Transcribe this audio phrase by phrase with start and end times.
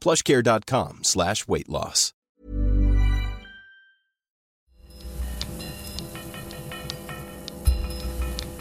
[0.00, 2.12] plushcare.com slash weight loss.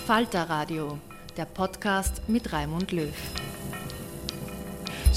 [0.07, 0.99] Falter Radio,
[1.35, 3.11] der Podcast mit Raimund Löw.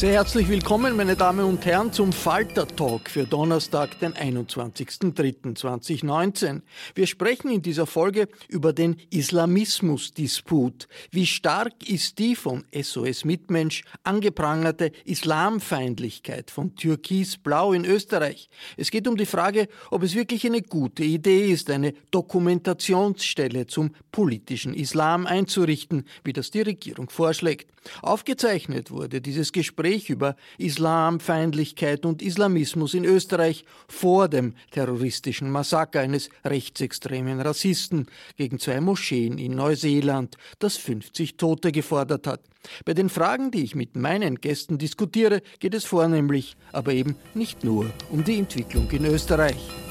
[0.00, 6.62] Sehr herzlich willkommen, meine Damen und Herren, zum Falter Talk für Donnerstag, den 21.03.2019.
[6.94, 10.88] Wir sprechen in dieser Folge über den Islamismus-Disput.
[11.10, 18.48] Wie stark ist die von SOS Mitmensch angeprangerte Islamfeindlichkeit von Türkis-Blau in Österreich?
[18.78, 23.94] Es geht um die Frage, ob es wirklich eine gute Idee ist, eine Dokumentationsstelle zum
[24.12, 27.70] politischen Islam einzurichten, wie das die Regierung vorschlägt.
[28.02, 36.28] Aufgezeichnet wurde dieses Gespräch über Islamfeindlichkeit und Islamismus in Österreich vor dem terroristischen Massaker eines
[36.44, 38.06] rechtsextremen Rassisten
[38.36, 42.40] gegen zwei Moscheen in Neuseeland, das 50 Tote gefordert hat.
[42.84, 47.64] Bei den Fragen, die ich mit meinen Gästen diskutiere, geht es vornehmlich, aber eben nicht
[47.64, 49.89] nur um die Entwicklung in Österreich.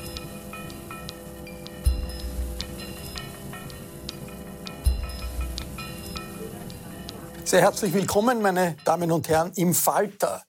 [7.50, 10.44] Sehr herzlich willkommen, meine Damen und Herren, im Falter.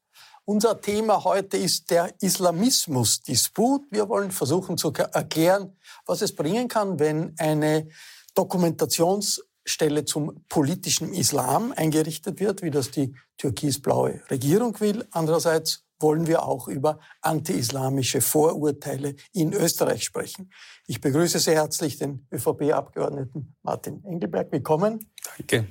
[0.44, 3.84] Unser Thema heute ist der Islamismus-Disput.
[3.91, 7.89] Wir wollen versuchen zu erklären, was es bringen kann, wenn eine
[8.34, 15.09] Dokumentationsstelle zum politischen Islam eingerichtet wird, wie das die türkisblaue Regierung will.
[15.10, 20.53] Andererseits wollen wir auch über anti-islamische Vorurteile in Österreich sprechen.
[20.87, 24.53] Ich begrüße sehr herzlich den ÖVP-Abgeordneten Martin Engelberg.
[24.53, 25.10] Willkommen.
[25.39, 25.66] Danke.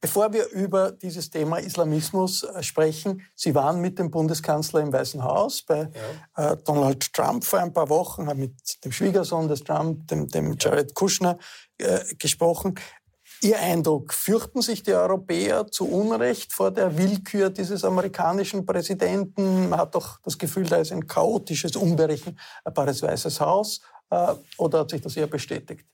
[0.00, 5.22] Bevor wir über dieses Thema Islamismus äh, sprechen, Sie waren mit dem Bundeskanzler im Weißen
[5.22, 5.90] Haus bei
[6.36, 6.52] ja.
[6.52, 10.56] Äh, Donald Trump vor ein paar Wochen, haben mit dem Schwiegersohn des Trump, dem, dem
[10.58, 11.38] Jared Kushner,
[11.76, 12.76] äh, gesprochen.
[13.42, 19.68] Ihr Eindruck, fürchten sich die Europäer zu Unrecht vor der Willkür dieses amerikanischen Präsidenten?
[19.68, 23.82] Man hat doch das Gefühl, da ist ein chaotisches, unberechenbares Weißes Haus.
[24.08, 25.84] Äh, oder hat sich das eher bestätigt?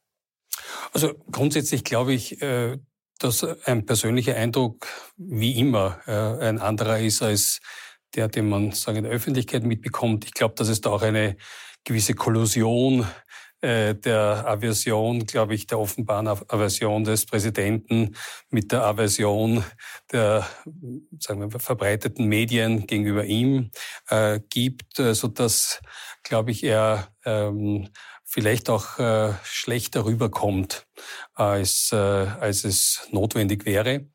[0.93, 2.41] Also grundsätzlich glaube ich,
[3.19, 7.61] dass ein persönlicher Eindruck wie immer äh, ein anderer ist als
[8.15, 10.25] der, den man sagen, in der Öffentlichkeit mitbekommt.
[10.25, 11.37] Ich glaube, dass es da auch eine
[11.85, 13.07] gewisse Kollusion
[13.63, 18.15] äh, der Aversion, glaube ich, der offenbaren Aversion des Präsidenten
[18.51, 19.65] mit der Aversion
[20.13, 20.47] der
[21.19, 23.71] sagen wir, verbreiteten Medien gegenüber ihm
[24.09, 25.81] äh, gibt, äh, so dass,
[26.23, 27.89] glaube ich, er ähm,
[28.29, 30.87] vielleicht auch äh, schlechter rüberkommt,
[31.33, 34.07] als, äh, als es notwendig wäre.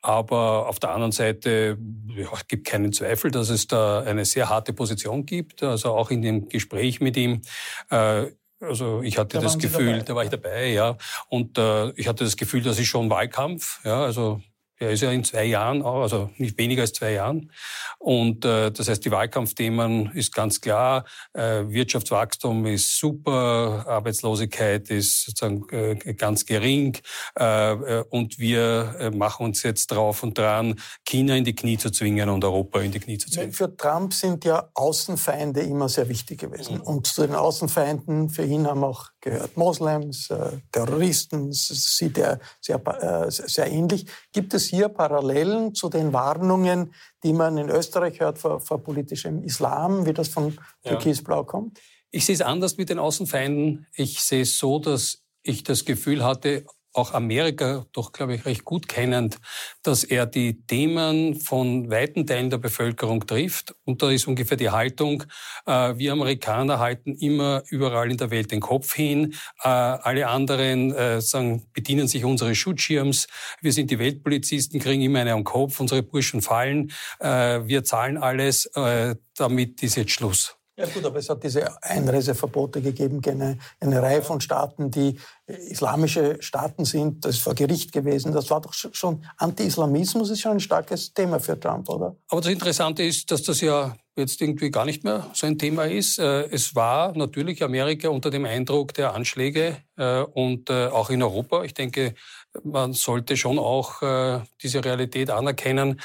[0.00, 1.78] Aber auf der anderen Seite
[2.08, 5.62] ja, gibt keinen Zweifel, dass es da eine sehr harte Position gibt.
[5.62, 7.42] Also auch in dem Gespräch mit ihm.
[7.90, 10.96] Äh, also ich hatte da das Gefühl, da war ich dabei, ja.
[11.28, 13.84] Und äh, ich hatte das Gefühl, das ist schon Wahlkampf.
[13.84, 14.40] Ja, also
[14.78, 17.50] er ist ja in zwei Jahren, also nicht weniger als zwei Jahren.
[17.98, 21.04] Und äh, das heißt, die Wahlkampfthemen ist ganz klar.
[21.32, 26.96] Äh, Wirtschaftswachstum ist super, Arbeitslosigkeit ist sozusagen äh, ganz gering.
[27.38, 31.76] Äh, äh und wir äh, machen uns jetzt drauf und dran, China in die Knie
[31.76, 33.52] zu zwingen und Europa in die Knie zu zwingen.
[33.52, 36.76] Für Trump sind ja Außenfeinde immer sehr wichtig gewesen.
[36.76, 36.82] Mhm.
[36.82, 42.80] Und zu den Außenfeinden für ihn haben auch gehört Moslems, äh, Terroristen, sieht er sehr,
[42.86, 44.06] äh, sehr ähnlich.
[44.32, 49.42] Gibt es hier Parallelen zu den Warnungen, die man in Österreich hört vor, vor politischem
[49.42, 51.80] Islam, wie das von Türkisblau kommt?
[52.10, 53.86] Ich sehe es anders mit den Außenfeinden.
[53.94, 58.64] Ich sehe es so, dass ich das Gefühl hatte, auch Amerika doch, glaube ich, recht
[58.64, 59.38] gut kennend,
[59.82, 63.74] dass er die Themen von weiten Teilen der Bevölkerung trifft.
[63.84, 65.24] Und da ist ungefähr die Haltung,
[65.66, 69.34] äh, wir Amerikaner halten immer überall in der Welt den Kopf hin.
[69.62, 73.28] Äh, alle anderen äh, sagen, bedienen sich unseres Schutzschirms.
[73.60, 75.80] Wir sind die Weltpolizisten, kriegen immer eine am Kopf.
[75.80, 76.92] Unsere Burschen fallen.
[77.20, 78.66] Äh, wir zahlen alles.
[78.74, 80.57] Äh, damit ist jetzt Schluss.
[80.78, 86.36] Ja gut, aber es hat diese Einreiseverbote gegeben gegen eine, Reihe von Staaten, die islamische
[86.38, 87.24] Staaten sind.
[87.24, 88.32] Das ist vor Gericht gewesen.
[88.32, 92.14] Das war doch schon, Anti-Islamismus ist schon ein starkes Thema für Trump, oder?
[92.28, 95.84] Aber das Interessante ist, dass das ja jetzt irgendwie gar nicht mehr so ein Thema
[95.84, 96.20] ist.
[96.20, 101.24] Äh, es war natürlich Amerika unter dem Eindruck der Anschläge äh, und äh, auch in
[101.24, 101.64] Europa.
[101.64, 102.14] Ich denke,
[102.62, 106.00] man sollte schon auch diese Realität anerkennen,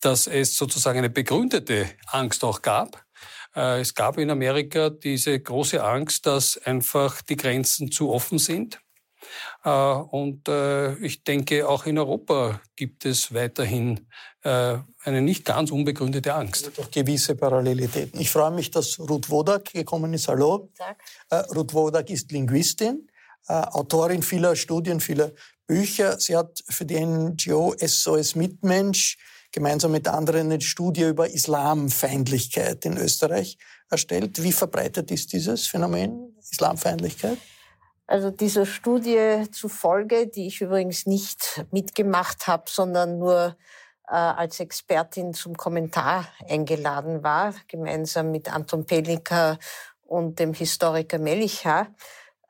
[0.00, 3.07] dass es sozusagen eine begründete Angst auch gab äh,
[3.58, 8.80] es gab in Amerika diese große Angst, dass einfach die Grenzen zu offen sind.
[9.64, 14.06] Äh, und äh, ich denke, auch in Europa gibt es weiterhin
[14.40, 16.70] eine nicht ganz unbegründete Angst.
[16.76, 18.18] Doch gewisse Parallelitäten.
[18.18, 20.28] Ich freue mich, dass Ruth Wodak gekommen ist.
[20.28, 20.70] Hallo.
[20.78, 20.96] Tag.
[21.54, 23.10] Ruth Wodak ist Linguistin,
[23.46, 25.32] Autorin vieler Studien, vieler
[25.66, 26.18] Bücher.
[26.20, 29.18] Sie hat für die NGO SOS Mitmensch
[29.52, 33.58] gemeinsam mit anderen eine Studie über Islamfeindlichkeit in Österreich
[33.90, 34.42] erstellt.
[34.42, 37.38] Wie verbreitet ist dieses Phänomen Islamfeindlichkeit?
[38.06, 43.56] Also dieser Studie zufolge, die ich übrigens nicht mitgemacht habe, sondern nur
[44.06, 49.58] äh, als Expertin zum Kommentar eingeladen war, gemeinsam mit Anton Pelika
[50.06, 51.88] und dem Historiker Melicha.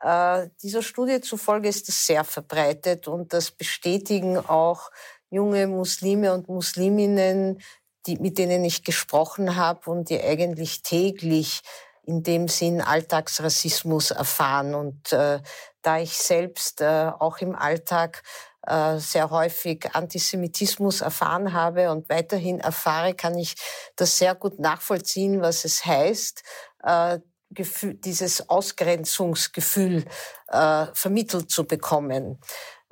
[0.00, 4.90] Äh, dieser Studie zufolge ist das sehr verbreitet und das bestätigen auch
[5.30, 7.60] junge Muslime und Musliminnen,
[8.06, 11.60] die, mit denen ich gesprochen habe und die eigentlich täglich
[12.04, 14.74] in dem Sinn Alltagsrassismus erfahren.
[14.74, 15.40] Und äh,
[15.82, 18.22] da ich selbst äh, auch im Alltag
[18.66, 23.56] äh, sehr häufig Antisemitismus erfahren habe und weiterhin erfahre, kann ich
[23.96, 26.42] das sehr gut nachvollziehen, was es heißt,
[26.82, 27.18] äh,
[27.50, 30.04] Gefühl, dieses Ausgrenzungsgefühl
[30.48, 32.38] äh, vermittelt zu bekommen.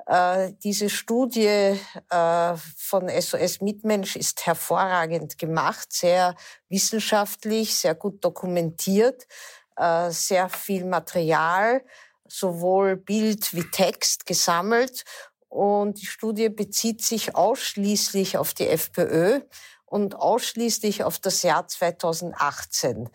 [0.07, 1.77] Äh, diese Studie
[2.09, 6.35] äh, von SOS Mitmensch ist hervorragend gemacht, sehr
[6.69, 9.27] wissenschaftlich, sehr gut dokumentiert,
[9.75, 11.83] äh, sehr viel Material,
[12.25, 15.03] sowohl Bild wie Text gesammelt.
[15.49, 19.41] Und die Studie bezieht sich ausschließlich auf die FPÖ
[19.85, 23.09] und ausschließlich auf das Jahr 2018.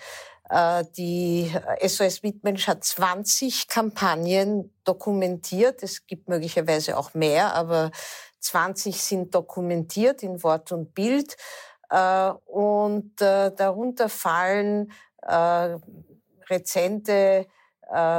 [0.52, 1.50] Äh, die
[1.81, 5.82] SOS Mitmensch hat 20 Kampagnen dokumentiert.
[5.82, 7.90] Es gibt möglicherweise auch mehr, aber
[8.40, 11.37] 20 sind dokumentiert in Wort und Bild.
[11.88, 14.93] Äh, und äh, darunter fallen
[16.50, 17.46] rezente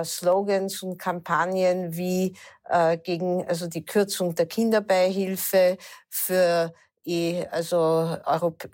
[0.05, 2.33] Slogans und Kampagnen wie
[3.03, 5.77] gegen also die Kürzung der Kinderbeihilfe
[6.07, 6.73] für
[7.51, 8.69] also Europ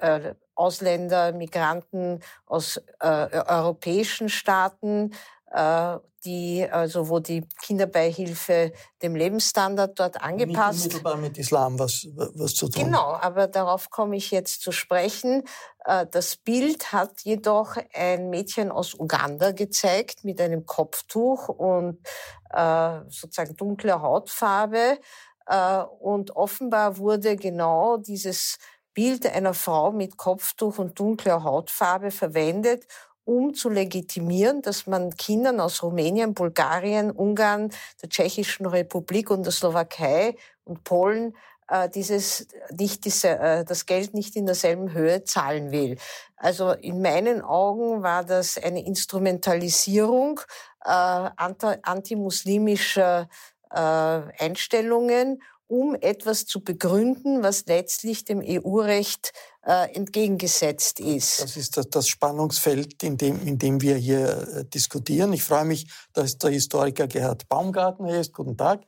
[0.59, 5.11] Ausländer, Migranten aus äh, europäischen Staaten,
[5.51, 10.83] äh, die, also wo die Kinderbeihilfe dem Lebensstandard dort angepasst.
[10.83, 12.83] Nicht unmittelbar mit Islam was, was zu tun.
[12.83, 15.43] Genau, aber darauf komme ich jetzt zu sprechen.
[15.85, 21.99] Äh, das Bild hat jedoch ein Mädchen aus Uganda gezeigt mit einem Kopftuch und
[22.49, 24.99] äh, sozusagen dunkler Hautfarbe.
[25.45, 28.57] Äh, und offenbar wurde genau dieses
[28.99, 32.85] Bild einer Frau mit Kopftuch und dunkler Hautfarbe verwendet,
[33.23, 39.53] um zu legitimieren, dass man Kindern aus Rumänien, Bulgarien, Ungarn, der Tschechischen Republik und der
[39.53, 41.33] Slowakei und Polen
[41.69, 45.97] äh, dieses nicht diese, äh, das Geld nicht in derselben Höhe zahlen will.
[46.35, 50.41] Also in meinen Augen war das eine Instrumentalisierung
[50.83, 53.29] äh, antimuslimischer
[53.71, 59.31] äh, Einstellungen um etwas zu begründen, was letztlich dem EU-Recht
[59.63, 61.43] äh, entgegengesetzt ist.
[61.43, 65.31] Das ist das, das Spannungsfeld, in dem, in dem wir hier äh, diskutieren.
[65.31, 68.33] Ich freue mich, dass der Historiker Gerhard Baumgartner hier ist.
[68.33, 68.81] Guten Tag.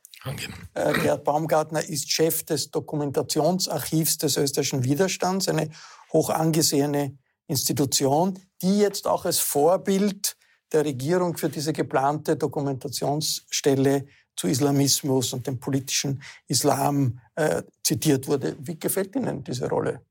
[0.73, 5.69] Äh, Gerhard Baumgartner ist Chef des Dokumentationsarchivs des österreichischen Widerstands, eine
[6.11, 10.35] hoch angesehene Institution, die jetzt auch als Vorbild
[10.71, 18.55] der Regierung für diese geplante Dokumentationsstelle zu Islamismus und dem politischen Islam äh, zitiert wurde.
[18.59, 20.01] Wie gefällt Ihnen diese Rolle?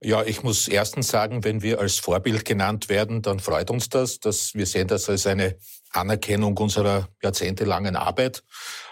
[0.00, 4.20] Ja, ich muss erstens sagen, wenn wir als Vorbild genannt werden, dann freut uns das,
[4.20, 5.56] dass wir sehen das als eine
[5.90, 8.44] Anerkennung unserer jahrzehntelangen Arbeit.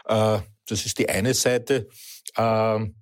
[0.07, 1.89] Äh, das ist die eine Seite.
[2.37, 2.95] Ähm,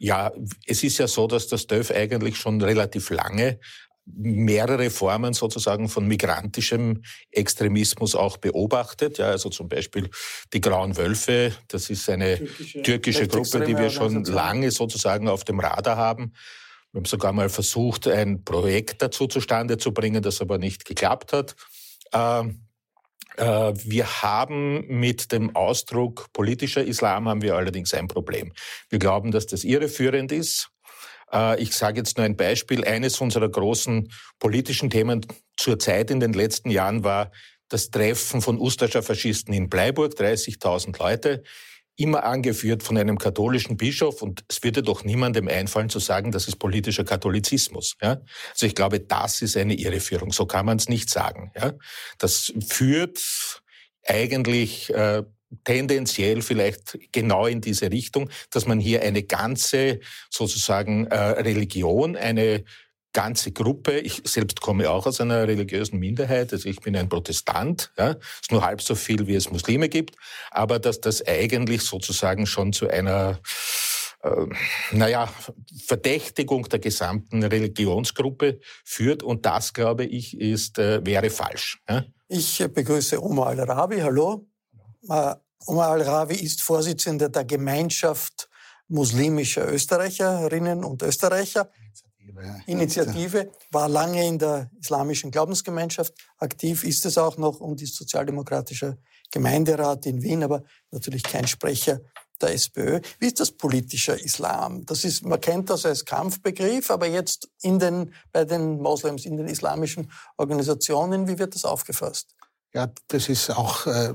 [0.00, 0.32] ja,
[0.66, 3.60] es ist ja so, dass das DÖF eigentlich schon relativ lange
[4.06, 9.18] mehrere Formen sozusagen von migrantischem Extremismus auch beobachtet.
[9.18, 10.08] Ja, also zum Beispiel
[10.52, 15.44] die Grauen Wölfe, das ist eine türkische, türkische Gruppe, die wir schon lange sozusagen auf
[15.44, 16.32] dem Radar haben.
[16.92, 21.32] Wir haben sogar mal versucht, ein Projekt dazu zustande zu bringen, das aber nicht geklappt
[21.32, 21.56] hat.
[22.12, 22.66] Ähm,
[23.36, 28.52] äh, wir haben mit dem Ausdruck politischer Islam haben wir allerdings ein Problem.
[28.88, 30.70] Wir glauben, dass das irreführend ist.
[31.32, 32.84] Äh, ich sage jetzt nur ein Beispiel.
[32.84, 37.30] Eines unserer großen politischen Themen zur Zeit in den letzten Jahren war
[37.68, 41.42] das Treffen von Ustascher Faschisten in Bleiburg, 30.000 Leute
[41.96, 46.46] immer angeführt von einem katholischen Bischof und es würde doch niemandem einfallen zu sagen, das
[46.46, 47.96] ist politischer Katholizismus.
[48.02, 48.20] Ja?
[48.52, 50.30] Also ich glaube, das ist eine Irreführung.
[50.32, 51.52] So kann man es nicht sagen.
[51.56, 51.72] Ja?
[52.18, 53.62] Das führt
[54.04, 55.22] eigentlich äh,
[55.64, 60.00] tendenziell vielleicht genau in diese Richtung, dass man hier eine ganze
[60.30, 62.64] sozusagen äh, Religion, eine
[63.12, 63.98] ganze Gruppe.
[64.00, 68.52] Ich selbst komme auch aus einer religiösen Minderheit, also ich bin ein Protestant, ja, ist
[68.52, 70.16] nur halb so viel, wie es Muslime gibt,
[70.50, 73.40] aber dass das eigentlich sozusagen schon zu einer
[74.22, 74.46] äh,
[74.92, 75.32] naja,
[75.86, 81.82] Verdächtigung der gesamten Religionsgruppe führt und das, glaube ich, ist, äh, wäre falsch.
[82.28, 84.00] Ich begrüße Omar Al-Rabi.
[84.00, 84.46] Hallo.
[85.08, 88.48] Omar Al-Rabi ist Vorsitzender der Gemeinschaft
[88.88, 91.70] muslimischer Österreicherinnen und Österreicher.
[92.66, 98.98] Initiative, war lange in der islamischen Glaubensgemeinschaft aktiv, ist es auch noch und ist sozialdemokratischer
[99.30, 102.00] Gemeinderat in Wien, aber natürlich kein Sprecher
[102.40, 103.00] der SPÖ.
[103.18, 104.84] Wie ist das politischer Islam?
[104.84, 109.36] Das ist, man kennt das als Kampfbegriff, aber jetzt in den, bei den Moslems, in
[109.36, 112.34] den islamischen Organisationen, wie wird das aufgefasst?
[112.74, 114.12] Ja, das ist auch äh,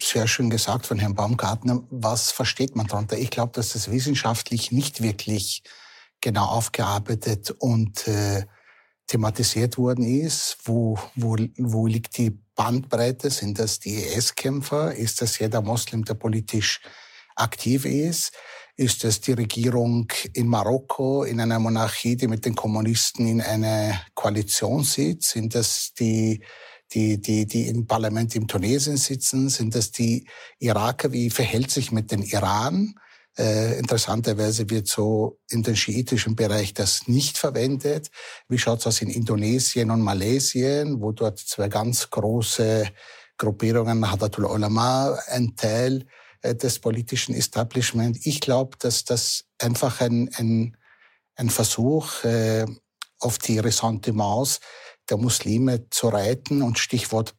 [0.00, 1.82] sehr schön gesagt von Herrn Baumgartner.
[1.90, 3.16] Was versteht man darunter?
[3.16, 5.62] Ich glaube, dass das wissenschaftlich nicht wirklich
[6.20, 8.44] genau aufgearbeitet und äh,
[9.06, 10.58] thematisiert worden ist.
[10.64, 13.30] Wo, wo, wo liegt die Bandbreite?
[13.30, 14.94] Sind das die IS-Kämpfer?
[14.94, 16.80] Ist das jeder Moslem, der politisch
[17.36, 18.32] aktiv ist?
[18.76, 24.00] Ist das die Regierung in Marokko, in einer Monarchie, die mit den Kommunisten in einer
[24.14, 25.30] Koalition sitzt?
[25.30, 26.42] Sind das die,
[26.92, 29.48] die, die, die im Parlament in Tunesien sitzen?
[29.48, 30.26] Sind das die
[30.58, 31.12] Iraker?
[31.12, 32.94] Wie verhält sich mit den Iran?
[33.36, 38.10] Äh, interessanterweise wird so in den schiitischen Bereich das nicht verwendet.
[38.48, 42.88] Wie schaut's aus in Indonesien und Malaysia, wo dort zwei ganz große
[43.36, 46.06] Gruppierungen, Hadatul Ulama, ein Teil
[46.42, 48.24] äh, des politischen Establishment.
[48.24, 50.76] Ich glaube, dass das einfach ein, ein,
[51.34, 52.66] ein Versuch äh,
[53.18, 54.60] auf die Ressentiments
[55.10, 57.36] der Muslime zu reiten und Stichwort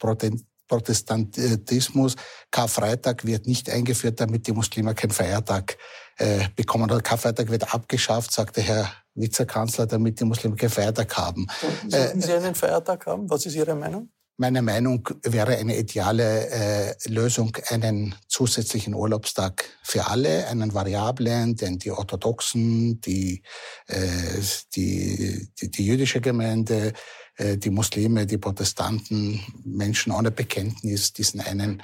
[0.68, 2.16] Protestantismus.
[2.52, 5.78] Karfreitag wird nicht eingeführt, damit die Muslime keinen Feiertag
[6.18, 6.88] äh, bekommen.
[6.88, 11.48] Der Karfreitag wird abgeschafft, sagte Herr Vizekanzler, damit die Muslime keinen Feiertag haben.
[11.88, 13.30] Sollten Sie einen Feiertag haben?
[13.30, 14.10] Was ist Ihre Meinung?
[14.38, 21.80] Meine Meinung wäre eine ideale äh, Lösung, einen zusätzlichen Urlaubstag für alle, einen variablen, denn
[21.80, 23.44] die Orthodoxen, die,
[23.88, 24.42] äh,
[24.76, 26.94] die, die, die jüdische Gemeinde, äh,
[27.40, 31.84] die Muslime, die Protestanten, Menschen ohne Bekenntnis diesen einen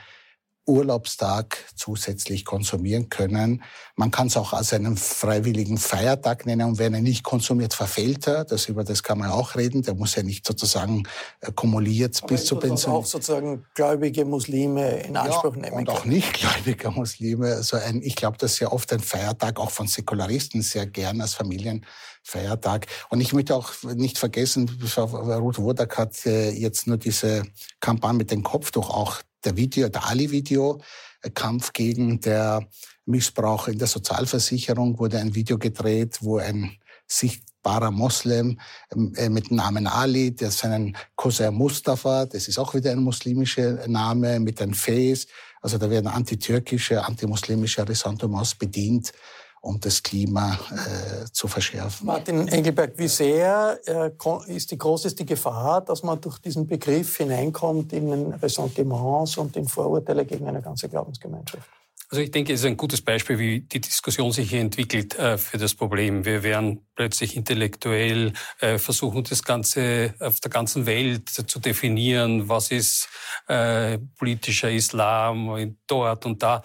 [0.72, 3.64] Urlaubstag zusätzlich konsumieren können.
[3.96, 8.26] Man kann es auch als einen freiwilligen Feiertag nennen und wenn er nicht konsumiert, verfehlt
[8.26, 8.46] er.
[8.46, 9.82] Das, über das kann man auch reden.
[9.82, 11.04] Der muss ja nicht sozusagen
[11.42, 12.96] äh, kumuliert bis zur Pension.
[12.96, 17.48] auch sozusagen gläubige Muslime in Anspruch ja, nehmen Und auch nicht gläubige Muslime.
[17.48, 21.34] Also ein, ich glaube, dass ja oft ein Feiertag auch von Säkularisten sehr gern als
[21.34, 22.88] Familienfeiertag.
[23.10, 27.44] Und ich möchte auch nicht vergessen, Ruth Wodak hat äh, jetzt nur diese
[27.82, 30.82] Kampagne mit dem Kopftuch auch der Video, der Ali-Video,
[31.22, 32.68] äh, Kampf gegen der
[33.06, 38.60] Missbrauch in der Sozialversicherung, wurde ein Video gedreht, wo ein sichtbarer Moslem
[38.94, 43.88] ähm, äh, mit Namen Ali, der seinen Cousin Mustafa, das ist auch wieder ein muslimischer
[43.88, 45.28] Name, mit einem Face,
[45.62, 49.12] also da werden antitürkische, antimuslimische Ressentiments bedient
[49.62, 52.08] um das Klima äh, zu verschärfen.
[52.08, 54.12] Martin Engelberg, wie sehr äh,
[54.48, 59.56] ist die groß ist die Gefahr, dass man durch diesen Begriff hineinkommt in Ressentiments und
[59.56, 61.70] in Vorurteile gegen eine ganze Glaubensgemeinschaft?
[62.12, 65.38] Also ich denke, es ist ein gutes Beispiel, wie die Diskussion sich hier entwickelt äh,
[65.38, 66.26] für das Problem.
[66.26, 72.50] Wir werden plötzlich intellektuell äh, versuchen, das Ganze auf der ganzen Welt zu definieren.
[72.50, 73.08] Was ist
[73.48, 76.64] äh, politischer Islam dort und da?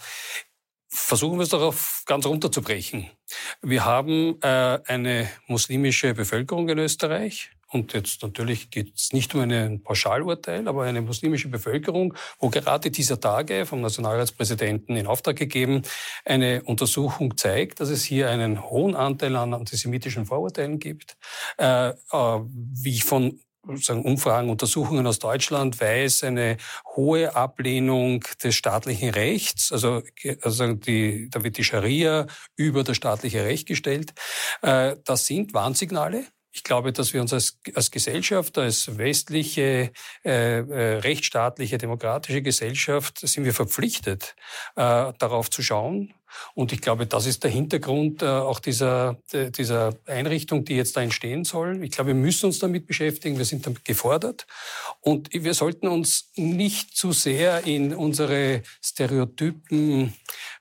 [0.96, 3.10] Versuchen wir es darauf ganz runterzubrechen.
[3.62, 7.50] Wir haben äh, eine muslimische Bevölkerung in Österreich.
[7.68, 12.90] Und jetzt natürlich geht es nicht um ein Pauschalurteil, aber eine muslimische Bevölkerung, wo gerade
[12.90, 15.82] dieser Tage vom Nationalratspräsidenten in Auftrag gegeben
[16.24, 21.16] eine Untersuchung zeigt, dass es hier einen hohen Anteil an antisemitischen Vorurteilen gibt.
[21.58, 23.40] Äh, äh, wie ich von
[23.76, 26.56] sagen, Umfragen, Untersuchungen aus Deutschland weiß, eine
[26.94, 29.72] hohe Ablehnung des staatlichen Rechts.
[29.72, 30.02] Also,
[30.42, 34.14] also die, da wird die Scharia über das staatliche Recht gestellt.
[34.62, 36.24] Äh, das sind Warnsignale.
[36.56, 39.92] Ich glaube, dass wir uns als, als Gesellschaft, als westliche,
[40.24, 44.34] äh, äh, rechtsstaatliche, demokratische Gesellschaft, sind wir verpflichtet,
[44.74, 46.14] äh, darauf zu schauen,
[46.54, 51.02] und ich glaube, das ist der Hintergrund äh, auch dieser, dieser Einrichtung, die jetzt da
[51.02, 51.82] entstehen soll.
[51.84, 53.38] Ich glaube, wir müssen uns damit beschäftigen.
[53.38, 54.46] Wir sind damit gefordert.
[55.00, 60.14] Und wir sollten uns nicht zu sehr in unsere Stereotypen,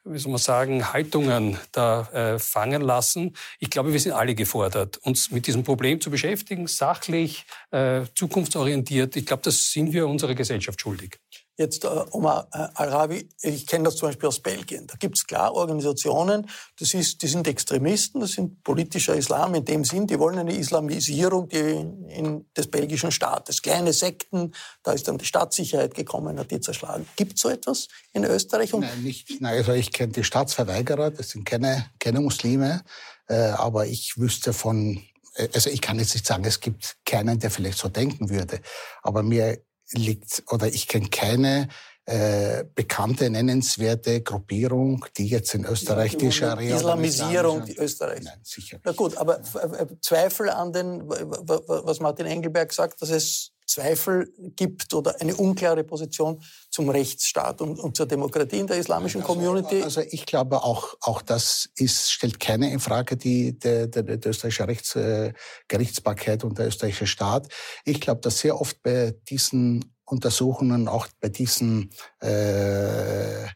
[0.06, 3.36] wie soll man sagen, Haltungen da äh, fangen lassen.
[3.60, 9.16] Ich glaube, wir sind alle gefordert, uns mit diesem Problem zu beschäftigen, sachlich, äh, zukunftsorientiert.
[9.16, 11.20] Ich glaube, das sind wir unserer Gesellschaft schuldig.
[11.58, 14.88] Jetzt äh, Omar äh, Al-Rawi, ich kenne das zum Beispiel aus Belgien.
[14.88, 19.64] Da gibt es klar Organisationen, das ist, die sind Extremisten, das sind politischer Islam in
[19.64, 23.62] dem Sinn, die wollen eine Islamisierung die in, des belgischen Staates.
[23.62, 27.08] Kleine Sekten, da ist dann die Staatssicherheit gekommen, hat die zerschlagen.
[27.16, 28.74] Gibt es so etwas in Österreich?
[28.74, 29.40] Und Nein, nicht.
[29.40, 32.84] Nein, also ich kenne die Staatsverweigerer, das sind keine, keine Muslime,
[33.28, 35.02] äh, aber ich wüsste von
[35.36, 38.60] äh, also ich kann jetzt nicht sagen, es gibt keinen, der vielleicht so denken würde,
[39.04, 39.58] aber mir
[39.92, 41.68] liegt, oder ich kenne keine
[42.06, 46.76] äh, bekannte, nennenswerte Gruppierung, die jetzt in Österreich ja, die Scharia...
[46.76, 48.26] Islamisierung die Österreichs.
[48.26, 48.86] Nein, sicher nicht.
[48.86, 54.94] Na gut, aber äh, Zweifel an den, was Martin Engelberg sagt, dass es Zweifel gibt
[54.94, 59.82] oder eine unklare Position zum Rechtsstaat und, und zur Demokratie in der islamischen also, Community?
[59.82, 64.30] Also ich glaube auch, auch das ist, stellt keine in Frage die, der, der, der
[64.30, 65.34] österreichische Rechts, äh,
[65.68, 67.48] Gerichtsbarkeit und der österreichische Staat.
[67.86, 73.48] Ich glaube, dass sehr oft bei diesen Untersuchungen, auch bei diesen äh,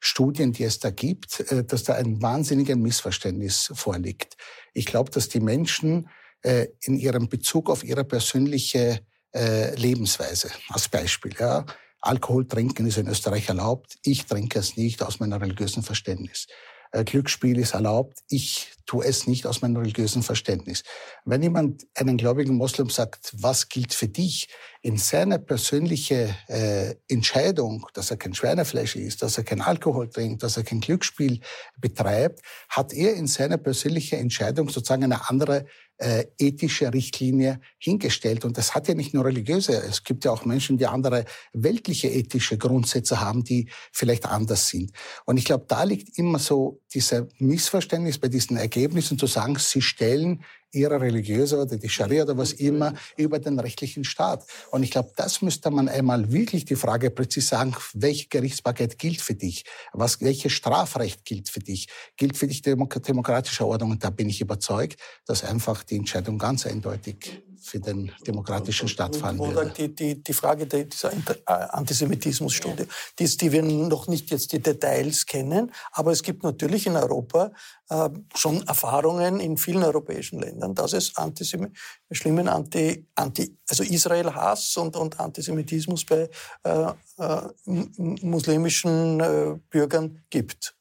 [0.00, 4.36] Studien, die es da gibt, äh, dass da ein wahnsinniges Missverständnis vorliegt.
[4.72, 6.08] Ich glaube, dass die Menschen
[6.42, 9.00] äh, in ihrem Bezug auf ihre persönliche
[9.34, 11.64] äh, Lebensweise, als Beispiel, ja,
[12.00, 13.98] Alkohol trinken ist in Österreich erlaubt.
[14.02, 16.46] Ich trinke es nicht aus meinem religiösen Verständnis.
[16.92, 18.18] Äh, Glücksspiel ist erlaubt.
[18.28, 20.82] Ich tue es nicht aus meinem religiösen Verständnis.
[21.24, 24.48] Wenn jemand einen gläubigen Moslem sagt, was gilt für dich,
[24.82, 30.42] in seiner persönlichen äh, Entscheidung, dass er kein Schweinefleisch isst, dass er kein Alkohol trinkt,
[30.42, 31.40] dass er kein Glücksspiel
[31.78, 35.66] betreibt, hat er in seiner persönlichen Entscheidung sozusagen eine andere
[36.00, 38.44] äh, ethische Richtlinie hingestellt.
[38.44, 42.08] Und das hat ja nicht nur religiöse, es gibt ja auch Menschen, die andere weltliche
[42.08, 44.92] ethische Grundsätze haben, die vielleicht anders sind.
[45.26, 49.82] Und ich glaube, da liegt immer so dieser Missverständnis bei diesen Ergebnissen zu sagen, sie
[49.82, 54.44] stellen ihre religiöse oder die Scharia oder was immer über den rechtlichen Staat.
[54.70, 59.20] Und ich glaube, das müsste man einmal wirklich die Frage präzise sagen, welche Gerichtsbarkeit gilt
[59.20, 59.64] für dich?
[59.92, 61.88] Was, welches Strafrecht gilt für dich?
[62.16, 63.92] Gilt für dich demokratische Ordnung?
[63.92, 69.16] Und da bin ich überzeugt, dass einfach die Entscheidung ganz eindeutig für den demokratischen Staat
[69.16, 69.72] fallen würde.
[69.76, 72.86] Die, die, die Frage dieser äh, Antisemitismusstudie,
[73.18, 77.52] die, die wir noch nicht jetzt die Details kennen, aber es gibt natürlich in Europa
[77.88, 81.72] äh, schon Erfahrungen in vielen europäischen Ländern, dass es Antisem
[82.10, 86.28] schlimmen Anti, Anti, also Israel-Hass und, und Antisemitismus bei
[86.64, 90.74] äh, äh, muslimischen äh, Bürgern gibt.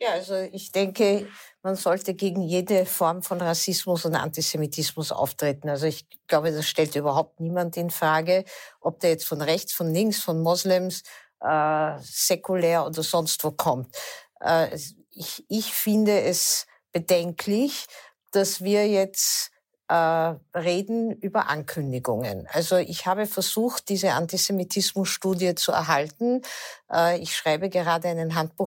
[0.00, 1.26] Ja, also ich denke,
[1.62, 5.68] man sollte gegen jede Form von Rassismus und Antisemitismus auftreten.
[5.68, 8.44] Also ich glaube, das stellt überhaupt niemand in Frage,
[8.80, 11.02] ob der jetzt von rechts, von links, von Moslems,
[11.40, 13.94] äh, säkulär oder sonst wo kommt.
[14.40, 14.78] Äh,
[15.10, 17.86] ich, ich finde es bedenklich,
[18.30, 19.50] dass wir jetzt
[19.88, 22.46] äh, reden über Ankündigungen.
[22.52, 26.42] Also ich habe versucht, diese Antisemitismusstudie zu erhalten.
[26.92, 28.66] Äh, ich schreibe gerade einen Handbuch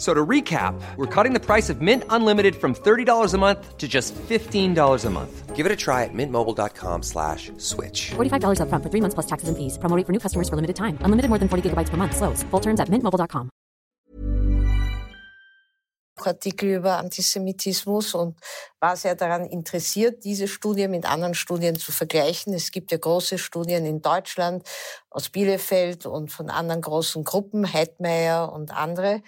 [0.00, 3.86] So to recap, we're cutting the price of Mint Unlimited from $30 a month to
[3.86, 5.54] just $15 a month.
[5.54, 8.12] Give it a try at mintmobile.com slash switch.
[8.12, 9.76] $45 up front for three months plus taxes and fees.
[9.76, 10.96] Promoting for new customers for limited time.
[11.02, 12.16] Unlimited more than 40 gigabytes per month.
[12.16, 12.42] Slows.
[12.44, 13.50] Full terms at mintmobile.com.
[16.26, 18.38] Artikel über Antisemitismus und
[18.78, 22.52] war sehr daran interessiert, diese Studie mit anderen Studien zu vergleichen.
[22.54, 24.66] Es gibt ja große Studien in Deutschland
[25.10, 29.22] aus Bielefeld und von anderen großen Gruppen, Heidmeier und andere.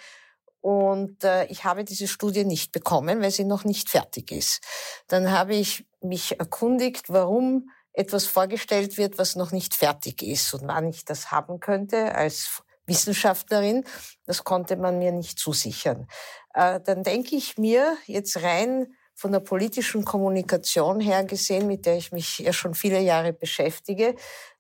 [0.62, 4.62] Und äh, ich habe diese Studie nicht bekommen, weil sie noch nicht fertig ist.
[5.08, 10.66] Dann habe ich mich erkundigt, warum etwas vorgestellt wird, was noch nicht fertig ist und
[10.68, 13.84] wann ich das haben könnte als Wissenschaftlerin.
[14.24, 16.06] Das konnte man mir nicht zusichern.
[16.54, 21.96] Äh, dann denke ich mir jetzt rein von der politischen Kommunikation her gesehen, mit der
[21.96, 24.14] ich mich ja schon viele Jahre beschäftige,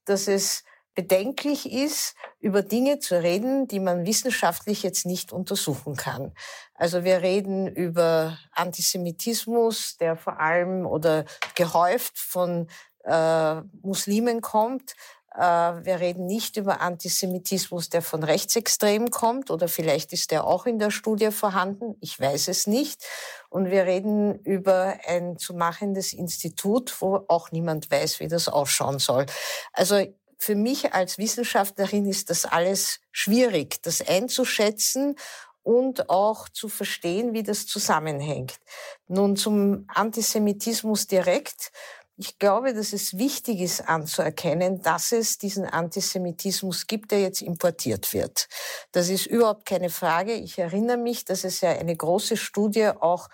[0.04, 6.32] dass es bedenklich ist, über Dinge zu reden, die man wissenschaftlich jetzt nicht untersuchen kann.
[6.74, 11.24] Also wir reden über Antisemitismus, der vor allem oder
[11.54, 12.68] gehäuft von
[13.04, 14.94] äh, Muslimen kommt.
[15.34, 20.66] Äh, wir reden nicht über Antisemitismus, der von Rechtsextremen kommt oder vielleicht ist der auch
[20.66, 21.96] in der Studie vorhanden.
[22.00, 23.02] Ich weiß es nicht.
[23.48, 28.98] Und wir reden über ein zu machendes Institut, wo auch niemand weiß, wie das ausschauen
[28.98, 29.26] soll.
[29.72, 30.04] Also
[30.42, 35.14] für mich als Wissenschaftlerin ist das alles schwierig, das einzuschätzen
[35.62, 38.58] und auch zu verstehen, wie das zusammenhängt.
[39.06, 41.70] Nun zum Antisemitismus direkt.
[42.16, 48.12] Ich glaube, dass es wichtig ist anzuerkennen, dass es diesen Antisemitismus gibt, der jetzt importiert
[48.12, 48.48] wird.
[48.90, 50.32] Das ist überhaupt keine Frage.
[50.32, 53.28] Ich erinnere mich, dass es ja eine große Studie auch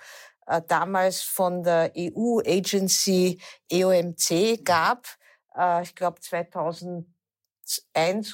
[0.46, 3.40] äh, damals von der EU-Agency
[3.70, 5.06] EOMC gab,
[5.58, 7.06] äh, ich glaube 2001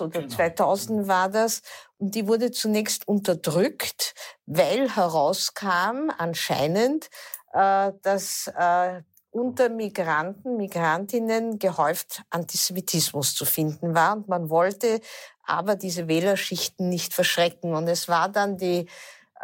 [0.00, 0.34] oder genau.
[0.34, 1.62] 2000 war das.
[1.98, 4.14] Und die wurde zunächst unterdrückt,
[4.46, 7.08] weil herauskam anscheinend,
[7.52, 14.16] äh, dass äh, unter Migranten, Migrantinnen gehäuft Antisemitismus zu finden war.
[14.16, 15.00] Und man wollte
[15.42, 17.74] aber diese Wählerschichten nicht verschrecken.
[17.74, 18.86] Und es war dann die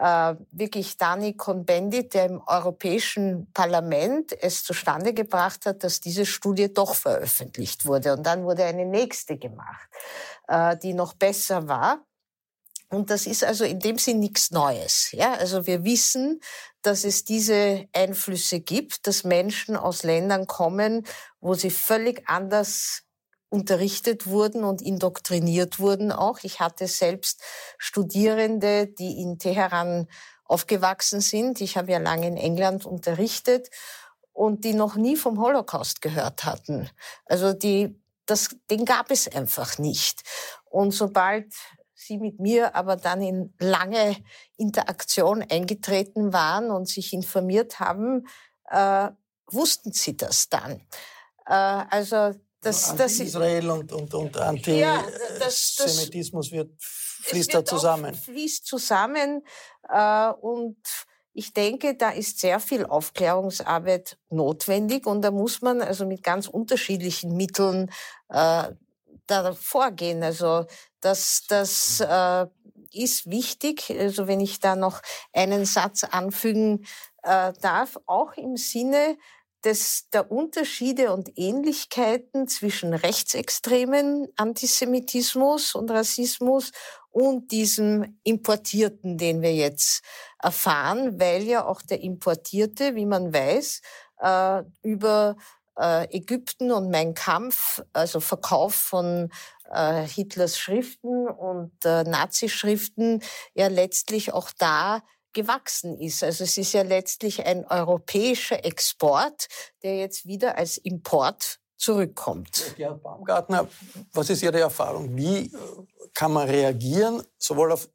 [0.01, 6.73] äh, wirklich Dani Cohn-Bendit, der im Europäischen Parlament es zustande gebracht hat, dass diese Studie
[6.73, 8.15] doch veröffentlicht wurde.
[8.15, 9.89] Und dann wurde eine nächste gemacht,
[10.49, 12.07] äh, die noch besser war.
[12.89, 15.13] Und das ist also in dem Sinn nichts Neues.
[15.13, 16.41] Ja, also wir wissen,
[16.83, 21.07] dass es diese Einflüsse gibt, dass Menschen aus Ländern kommen,
[21.41, 23.03] wo sie völlig anders
[23.51, 26.39] unterrichtet wurden und indoktriniert wurden auch.
[26.43, 27.43] Ich hatte selbst
[27.77, 30.09] Studierende, die in Teheran
[30.45, 31.61] aufgewachsen sind.
[31.61, 33.69] Ich habe ja lange in England unterrichtet
[34.33, 36.89] und die noch nie vom Holocaust gehört hatten.
[37.27, 40.23] Also die, das, den gab es einfach nicht.
[40.65, 41.53] Und sobald
[41.95, 44.17] sie mit mir aber dann in lange
[44.57, 48.27] Interaktion eingetreten waren und sich informiert haben,
[48.71, 49.11] äh,
[49.47, 50.87] wussten sie das dann.
[51.47, 58.15] Äh, also das, das Israel und, und, und Antisemitismus ja, wird, fließt da zusammen.
[58.15, 59.43] fließt zusammen
[59.89, 60.77] äh, und
[61.33, 66.49] ich denke, da ist sehr viel Aufklärungsarbeit notwendig und da muss man also mit ganz
[66.49, 67.91] unterschiedlichen Mitteln
[68.29, 68.65] äh,
[69.27, 70.23] da vorgehen.
[70.23, 70.67] Also
[71.01, 72.47] das, das äh,
[72.93, 73.95] ist wichtig.
[73.97, 75.01] Also wenn ich da noch
[75.33, 76.85] einen Satz anfügen
[77.23, 79.17] äh, darf, auch im Sinne
[79.65, 86.73] des, der Unterschiede und Ähnlichkeiten zwischen rechtsextremen Antisemitismus und Rassismus
[87.11, 90.03] und diesem Importierten, den wir jetzt
[90.41, 93.83] erfahren, weil ja auch der Importierte, wie man weiß,
[94.21, 95.37] äh, über
[95.79, 99.31] äh, Ägypten und Mein Kampf, also Verkauf von
[99.71, 103.23] äh, Hitlers Schriften und äh, Nazi-Schriften,
[103.55, 106.23] ja letztlich auch da gewachsen ist.
[106.23, 109.49] Also es ist ja letztlich ein europäischer Export,
[109.83, 112.75] der jetzt wieder als Import zurückkommt.
[112.77, 113.67] Herr Baumgartner,
[114.13, 115.17] was ist Ihre Erfahrung?
[115.17, 115.51] Wie äh,
[116.15, 117.89] kann man reagieren, sowohl auf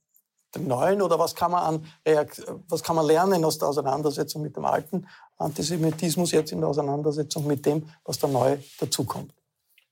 [0.55, 4.41] den neuen oder was kann man, an Reakt was kann man lernen aus der Auseinandersetzung
[4.41, 9.33] mit dem alten Antisemitismus, jetzt in der Auseinandersetzung mit dem, was da neu dazukommt?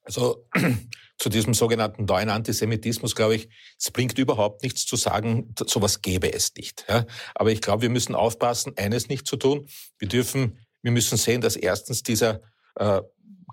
[0.04, 0.46] Also
[1.24, 3.48] zu diesem sogenannten neuen Antisemitismus, glaube ich,
[3.80, 6.86] es bringt überhaupt nichts zu sagen, sowas gäbe es nicht.
[6.90, 7.06] Ja?
[7.34, 9.66] Aber ich glaube, wir müssen aufpassen, eines nicht zu tun.
[9.98, 12.42] Wir dürfen, wir müssen sehen, dass erstens dieser,
[12.76, 13.00] äh,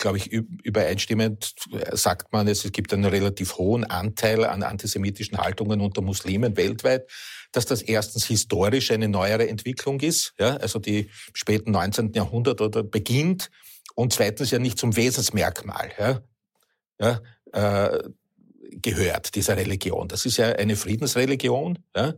[0.01, 5.81] glaube ich, übereinstimmend äh, sagt man, es gibt einen relativ hohen Anteil an antisemitischen Haltungen
[5.81, 7.09] unter Muslimen weltweit,
[7.53, 10.57] dass das erstens historisch eine neuere Entwicklung ist, ja?
[10.57, 12.15] also die späten 19.
[12.15, 13.49] Jahrhundert oder beginnt
[13.95, 16.21] und zweitens ja nicht zum Wesensmerkmal ja?
[17.01, 17.23] Ja,
[17.53, 17.99] äh,
[18.83, 20.09] gehört, dieser Religion.
[20.09, 21.79] Das ist ja eine Friedensreligion.
[21.97, 22.15] Ja?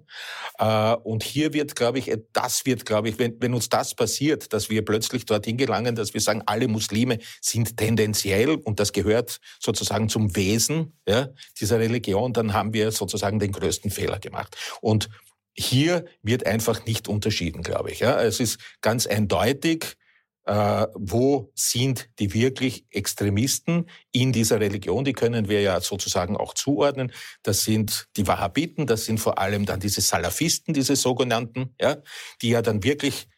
[0.59, 4.53] Äh, und hier wird, glaube ich, das wird, glaube ich, wenn, wenn uns das passiert,
[4.53, 9.38] dass wir plötzlich dorthin gelangen, dass wir sagen, alle Muslime sind tendenziell, und das gehört
[9.61, 11.29] sozusagen zum Wesen ja,
[11.61, 14.57] dieser Religion, dann haben wir sozusagen den größten Fehler gemacht.
[14.81, 15.09] Und
[15.55, 18.01] hier wird einfach nicht unterschieden, glaube ich.
[18.01, 18.23] Ja?
[18.23, 19.97] Es ist ganz eindeutig,
[20.44, 25.05] äh, wo sind die wirklich Extremisten in dieser Religion?
[25.05, 27.12] Die können wir ja sozusagen auch zuordnen.
[27.42, 31.98] Das sind die Wahhabiten, das sind vor allem dann diese Salafisten, diese sogenannten, ja,
[32.40, 33.28] die ja dann wirklich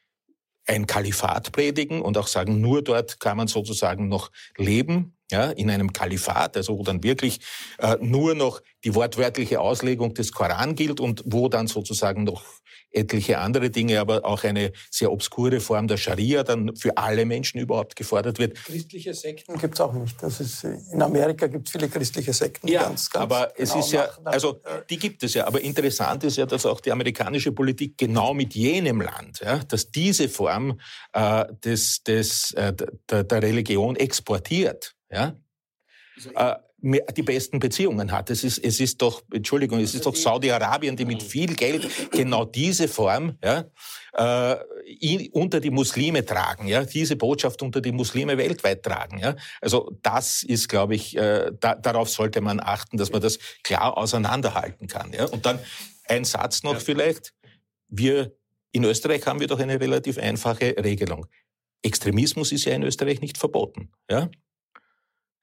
[0.67, 5.71] ein Kalifat predigen und auch sagen, nur dort kann man sozusagen noch leben, ja, in
[5.71, 7.41] einem Kalifat, also wo dann wirklich
[7.79, 12.45] äh, nur noch die wortwörtliche Auslegung des Koran gilt und wo dann sozusagen noch
[12.95, 17.61] etliche andere Dinge, aber auch eine sehr obskure Form der Scharia dann für alle Menschen
[17.61, 18.57] überhaupt gefordert wird.
[18.65, 20.23] Christliche Sekten gibt es auch nicht.
[20.23, 22.69] Das ist, in Amerika gibt es viele christliche Sekten.
[22.69, 25.47] Ja, ganz, ganz aber es genau ist ja, also die gibt es ja.
[25.47, 29.91] Aber interessant ist ja, dass auch die amerikanische Politik genau mit jenem Land, ja, dass
[29.91, 30.79] diese Form
[31.13, 32.73] äh, des, des, äh,
[33.11, 34.95] der, der Religion exportiert.
[35.11, 35.37] Ja?
[36.17, 38.31] Also äh, die besten Beziehungen hat.
[38.31, 42.45] Es ist, es ist doch, Entschuldigung, es ist doch Saudi-Arabien, die mit viel Geld genau
[42.45, 43.65] diese Form ja,
[44.13, 49.19] äh, unter die Muslime tragen, ja, diese Botschaft unter die Muslime weltweit tragen.
[49.19, 49.35] Ja.
[49.61, 53.97] Also das ist, glaube ich, äh, da, darauf sollte man achten, dass man das klar
[53.97, 55.13] auseinanderhalten kann.
[55.13, 55.25] Ja.
[55.25, 55.59] Und dann
[56.07, 56.81] ein Satz noch ja.
[56.81, 57.33] vielleicht.
[57.89, 58.37] Wir
[58.73, 61.27] in Österreich haben wir doch eine relativ einfache Regelung.
[61.83, 63.91] Extremismus ist ja in Österreich nicht verboten.
[64.11, 64.31] Ja?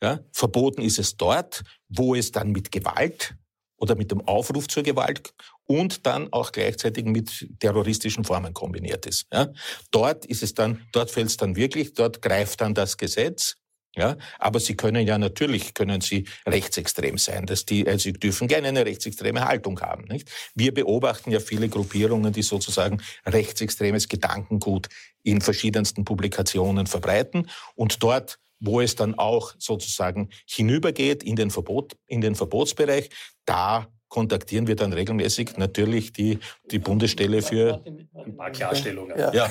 [0.02, 0.20] Ja?
[0.32, 3.36] Verboten ist es dort, wo es dann mit Gewalt
[3.78, 5.34] oder mit dem Aufruf zur Gewalt
[5.66, 9.26] und dann auch gleichzeitig mit terroristischen Formen kombiniert ist.
[9.32, 9.52] Ja?
[9.90, 13.56] Dort ist es dann, dort fällt es dann wirklich, dort greift dann das Gesetz.
[13.98, 18.48] Ja, aber sie können ja natürlich können sie rechtsextrem sein, dass die, also sie dürfen
[18.48, 20.06] gerne eine rechtsextreme Haltung haben.
[20.06, 20.30] Nicht?
[20.56, 24.88] Wir beobachten ja viele Gruppierungen, die sozusagen rechtsextremes Gedankengut
[25.24, 31.97] in verschiedensten Publikationen verbreiten und dort wo es dann auch sozusagen hinübergeht in den, Verbot,
[32.08, 33.10] in den Verbotsbereich,
[33.45, 37.84] da kontaktieren wir dann regelmäßig natürlich die, die Bundesstelle für...
[37.86, 39.17] Ein paar Klarstellungen.
[39.17, 39.34] Ja.
[39.34, 39.50] ja.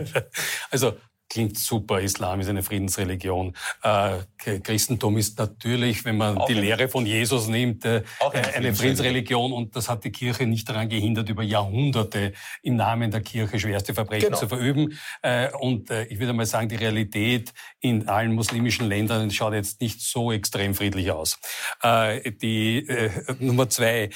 [0.70, 0.94] also
[1.28, 3.54] klingt super, Islam ist eine Friedensreligion.
[3.82, 4.18] Äh,
[4.60, 9.52] Christentum ist natürlich, wenn man auch die Lehre von Jesus nimmt, äh, eine, eine Friedensreligion
[9.52, 13.94] und das hat die Kirche nicht daran gehindert, über Jahrhunderte im Namen der Kirche schwerste
[13.94, 14.38] Verbrechen genau.
[14.38, 14.98] zu verüben.
[15.22, 19.80] Äh, und äh, ich würde mal sagen, die Realität in allen muslimischen Ländern schaut jetzt
[19.80, 21.38] nicht so extrem friedlich aus.
[21.82, 24.10] Äh, die äh, Nummer zwei,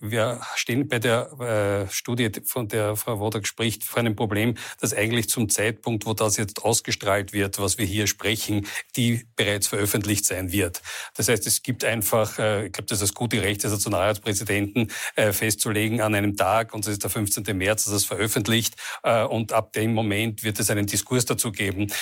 [0.00, 5.28] wir stehen bei der Studie, von der Frau Wodak spricht, vor einem Problem, das eigentlich
[5.28, 10.52] zum Zeitpunkt, wo das jetzt ausgestrahlt wird, was wir hier sprechen, die bereits veröffentlicht sein
[10.52, 10.82] wird.
[11.14, 14.90] Das heißt, es gibt einfach, äh, ich glaube, das ist das gute Recht des Nationalratspräsidenten,
[15.16, 17.56] äh, festzulegen an einem Tag, und das ist der 15.
[17.56, 21.92] März, dass es veröffentlicht, äh, und ab dem Moment wird es einen Diskurs dazu geben.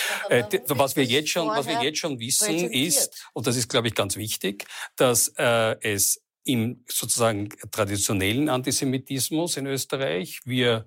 [0.68, 3.94] was wir jetzt schon, was wir jetzt schon wissen, ist, und das ist, glaube ich,
[3.94, 10.86] ganz wichtig, dass es im sozusagen traditionellen Antisemitismus in Österreich wir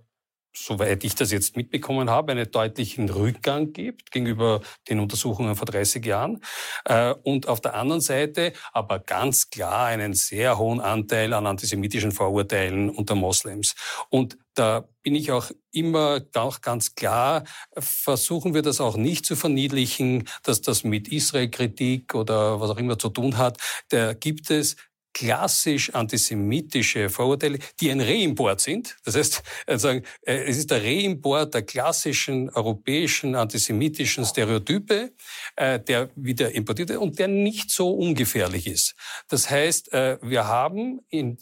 [0.65, 6.05] soweit ich das jetzt mitbekommen habe, einen deutlichen Rückgang gibt gegenüber den Untersuchungen vor 30
[6.05, 6.41] Jahren.
[6.85, 12.11] Äh, und auf der anderen Seite aber ganz klar einen sehr hohen Anteil an antisemitischen
[12.11, 13.75] Vorurteilen unter Moslems.
[14.09, 17.43] Und da bin ich auch immer auch ganz klar,
[17.77, 22.97] versuchen wir das auch nicht zu verniedlichen, dass das mit Israel-Kritik oder was auch immer
[22.97, 23.59] zu tun hat.
[23.89, 24.75] Da gibt es
[25.17, 28.97] klassisch antisemitische Vorurteile, die ein Reimport sind.
[29.03, 35.11] Das heißt, also, es ist der Reimport der klassischen europäischen antisemitischen Stereotype,
[35.55, 38.95] äh, der wieder importiert wird und der nicht so ungefährlich ist.
[39.27, 41.37] Das heißt, wir haben in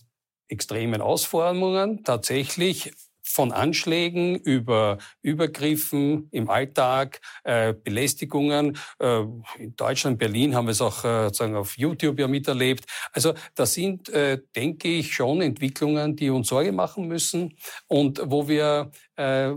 [0.47, 2.93] extremen Ausformungen tatsächlich
[3.25, 8.77] von Anschlägen über Übergriffen im Alltag, äh, Belästigungen.
[8.99, 9.21] Äh,
[9.57, 12.85] in Deutschland, Berlin haben wir es auch äh, sozusagen auf YouTube ja miterlebt.
[13.11, 17.57] Also das sind, äh, denke ich, schon Entwicklungen, die uns Sorge machen müssen
[17.87, 19.53] und wo wir äh,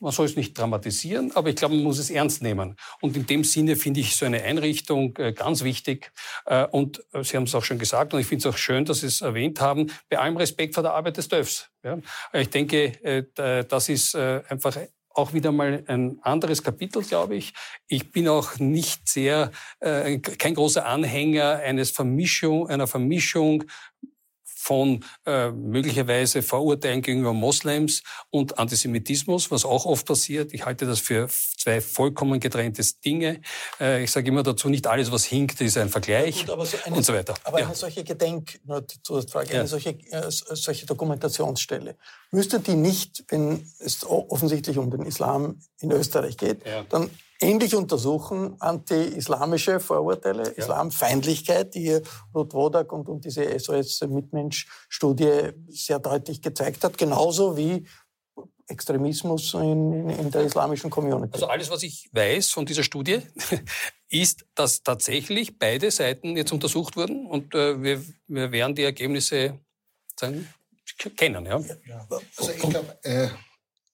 [0.00, 2.76] man soll es nicht dramatisieren, aber ich glaube, man muss es ernst nehmen.
[3.00, 6.12] Und in dem Sinne finde ich so eine Einrichtung äh, ganz wichtig.
[6.46, 8.84] Äh, und äh, Sie haben es auch schon gesagt, und ich finde es auch schön,
[8.84, 11.70] dass Sie es erwähnt haben, bei allem Respekt vor der Arbeit des TÜVs.
[12.32, 14.76] Ich denke, das ist einfach
[15.14, 17.54] auch wieder mal ein anderes Kapitel, glaube ich.
[17.86, 23.64] Ich bin auch nicht sehr, kein großer Anhänger eines Vermischung, einer Vermischung
[24.68, 30.52] von äh, möglicherweise Vorurteilen gegenüber Moslems und Antisemitismus, was auch oft passiert.
[30.52, 31.26] Ich halte das für
[31.56, 33.40] zwei vollkommen getrennte Dinge.
[33.80, 36.76] Äh, ich sage immer dazu, nicht alles, was hinkt, ist ein Vergleich ja, gut, so
[36.84, 37.34] eine, und so weiter.
[37.44, 37.64] Aber ja.
[37.64, 39.60] eine solche Gedenk, nur Zusatzfrage, ja.
[39.60, 41.96] eine solche, äh, solche Dokumentationsstelle,
[42.30, 47.08] müsste die nicht, wenn es offensichtlich um den Islam in Österreich geht, dann
[47.40, 50.52] ähnlich untersuchen anti-islamische Vorurteile, ja.
[50.52, 52.02] Islamfeindlichkeit, die hier
[52.34, 57.86] Ruth Wodak und, und diese SOS-Mitmensch-Studie sehr deutlich gezeigt hat, genauso wie
[58.66, 61.32] Extremismus in, in, in, der islamischen Community?
[61.32, 63.20] Also alles, was ich weiß von dieser Studie,
[64.08, 69.58] ist, dass tatsächlich beide Seiten jetzt untersucht wurden und äh, wir, wir werden die Ergebnisse
[70.18, 70.48] sagen,
[71.16, 71.46] kennen.
[71.46, 71.60] Ja?
[71.86, 72.06] ja.
[72.36, 73.28] Also ich glaube, äh,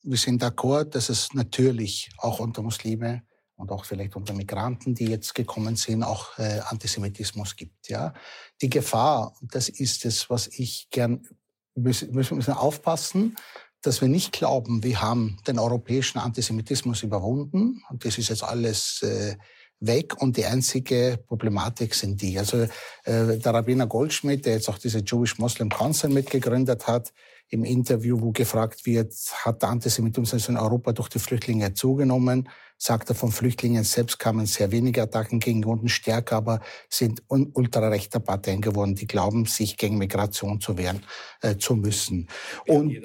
[0.02, 3.22] wir sind d'accord, dass es natürlich auch unter Muslime
[3.56, 7.88] und auch vielleicht unter Migranten, die jetzt gekommen sind, auch äh, Antisemitismus gibt.
[7.88, 8.14] Ja,
[8.60, 11.26] die Gefahr, das ist es, was ich gern
[11.74, 13.36] müssen, müssen aufpassen,
[13.82, 19.02] dass wir nicht glauben, wir haben den europäischen Antisemitismus überwunden und das ist jetzt alles
[19.02, 19.36] äh,
[19.80, 22.38] weg und die einzige Problematik sind die.
[22.38, 22.62] Also
[23.04, 27.12] äh, der Rabbiner Goldschmidt, der jetzt auch diese Jewish Muslim Council mitgegründet hat,
[27.48, 32.48] im Interview, wo gefragt wird, hat der Antisemitismus in Europa durch die Flüchtlinge zugenommen?
[32.76, 38.20] Sagt er, von Flüchtlingen selbst kamen sehr wenige Attacken gegen Juden, stärker aber sind ultrarechte
[38.20, 41.02] Parteien geworden, die glauben, sich gegen Migration zu wehren
[41.40, 42.28] äh, zu müssen.
[42.66, 42.98] Und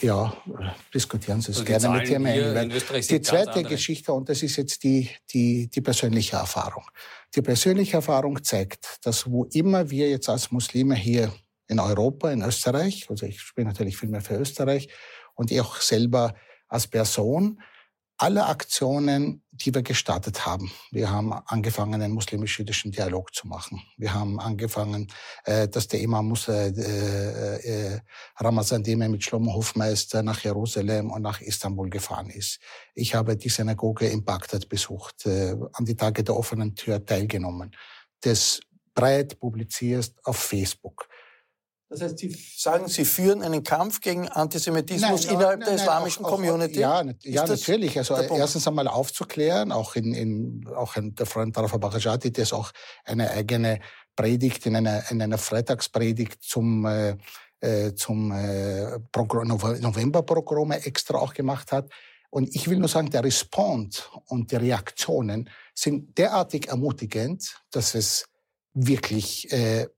[0.00, 0.36] ja,
[0.92, 5.08] diskutieren Sie es also gerne mit Ihrem Die zweite Geschichte, und das ist jetzt die,
[5.32, 6.84] die, die persönliche Erfahrung.
[7.34, 11.32] Die persönliche Erfahrung zeigt, dass wo immer wir jetzt als Muslime hier
[11.68, 14.88] in Europa, in Österreich, also ich spiele natürlich viel mehr für Österreich
[15.34, 16.34] und ich auch selber
[16.68, 17.60] als Person,
[18.22, 20.70] alle Aktionen, die wir gestartet haben.
[20.92, 23.82] Wir haben angefangen, einen muslimisch-jüdischen Dialog zu machen.
[23.96, 25.08] Wir haben angefangen,
[25.44, 28.00] äh, dass der Imam muss, äh, äh,
[28.36, 32.60] Ramazan Dime mit Shlomo Hofmeister nach Jerusalem und nach Istanbul gefahren ist.
[32.94, 37.74] Ich habe die Synagoge in Bagdad besucht, äh, an die Tage der offenen Tür teilgenommen.
[38.20, 38.60] Das
[38.94, 41.08] breit publiziert auf Facebook.
[41.92, 46.24] Das heißt, Sie sagen, Sie führen einen Kampf gegen Antisemitismus nein, innerhalb nein, der islamischen
[46.24, 46.80] auch, Community?
[46.80, 47.98] ja, ja natürlich.
[47.98, 52.54] Also erstens einmal aufzuklären, auch in, in auch in der Freund Rafa Barajati, der ist
[52.54, 52.72] auch
[53.04, 53.80] eine eigene
[54.16, 57.16] Predigt in einer, in einer Freitagspredigt zum äh,
[57.60, 61.90] äh zum äh, Novemberprogramme extra auch gemacht hat.
[62.30, 68.24] Und ich will nur sagen, der Respond und die Reaktionen sind derartig ermutigend, dass es
[68.72, 69.88] wirklich äh,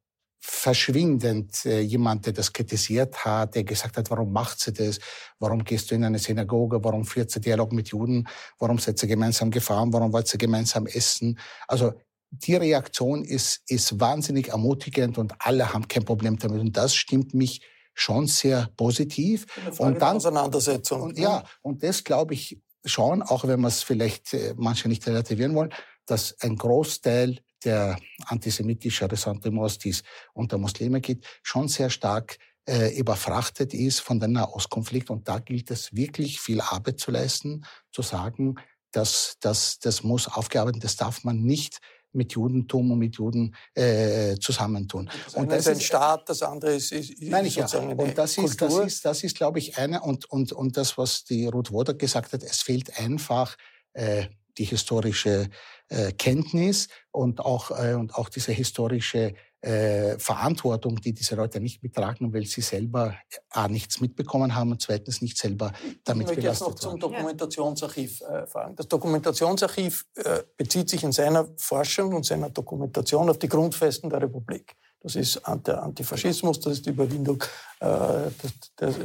[0.46, 4.98] verschwindend äh, jemand, der das kritisiert hat, der gesagt hat, warum macht sie das?
[5.38, 6.84] Warum gehst du in eine Synagoge?
[6.84, 8.28] Warum führt sie Dialog mit Juden?
[8.58, 9.90] Warum seid ihr gemeinsam gefahren?
[9.92, 11.38] Warum wollt ihr gemeinsam essen?
[11.66, 11.94] Also
[12.30, 16.60] die Reaktion ist, ist wahnsinnig ermutigend und alle haben kein Problem damit.
[16.60, 17.62] Und das stimmt mich
[17.94, 19.46] schon sehr positiv.
[19.78, 21.00] Und dann Auseinandersetzung.
[21.00, 25.06] Und, ja, und das glaube ich schon, auch wenn wir es vielleicht äh, manche nicht
[25.06, 25.72] relativieren wollen,
[26.04, 32.96] dass ein Großteil der antisemitische Ressentiments, die es unter Muslime gibt, schon sehr stark äh,
[32.98, 35.10] überfrachtet ist von dem Nahostkonflikt.
[35.10, 38.56] Und da gilt es wirklich viel Arbeit zu leisten, zu sagen,
[38.92, 41.80] dass das, das muss aufgearbeitet, das darf man nicht
[42.14, 45.10] mit Judentum und mit Juden äh, zusammentun.
[45.24, 47.66] Das und das ist ein Staat, das andere ist, ist, nein, ist ja.
[47.66, 51.24] Und das ist, das ist, das ist, glaube ich, eine und und und das, was
[51.24, 53.56] die Ruth Woder gesagt hat, es fehlt einfach
[53.94, 54.26] äh,
[54.58, 55.50] die historische
[55.94, 61.82] äh, Kenntnis und auch, äh, und auch diese historische äh, Verantwortung, die diese Leute nicht
[61.82, 63.14] mittragen, weil sie selber
[63.50, 65.72] A, nichts mitbekommen haben und zweitens nicht selber
[66.04, 68.76] damit ich belastet jetzt noch zum Dokumentationsarchiv äh, fragen.
[68.76, 74.20] Das Dokumentationsarchiv äh, bezieht sich in seiner Forschung und seiner Dokumentation auf die Grundfesten der
[74.20, 74.76] Republik.
[75.04, 77.44] Das ist der Antifaschismus, das ist die Überwindung
[77.80, 78.30] äh,